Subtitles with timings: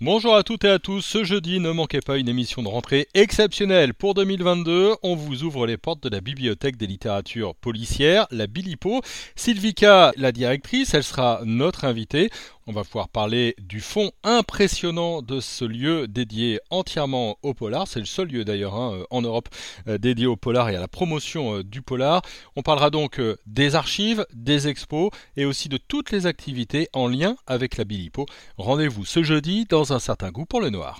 [0.00, 1.00] Bonjour à toutes et à tous.
[1.00, 4.94] Ce jeudi, ne manquez pas une émission de rentrée exceptionnelle pour 2022.
[5.02, 9.00] On vous ouvre les portes de la bibliothèque des littératures policières, la Bilipo.
[9.34, 12.30] Sylvika, la directrice, elle sera notre invitée.
[12.70, 17.88] On va pouvoir parler du fond impressionnant de ce lieu dédié entièrement au polar.
[17.88, 19.48] C'est le seul lieu d'ailleurs hein, en Europe
[19.86, 22.20] euh, dédié au polar et à la promotion euh, du polar.
[22.56, 25.08] On parlera donc euh, des archives, des expos
[25.38, 28.26] et aussi de toutes les activités en lien avec la Bilipo.
[28.58, 30.98] Rendez-vous ce jeudi dans un certain goût pour le noir.